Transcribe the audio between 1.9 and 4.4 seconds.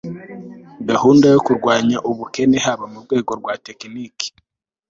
ubukene haba mu rwego rwa tekiniki